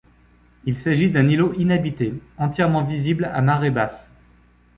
Il 0.65 0.79
s'agit 0.79 1.11
d'un 1.11 1.27
îlot 1.29 1.53
inhabité, 1.59 2.15
entièrement 2.39 2.83
visible 2.83 3.25
à 3.25 3.39
marée 3.41 3.69
basse. 3.69 4.11